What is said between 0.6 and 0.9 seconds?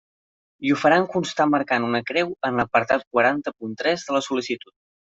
I ho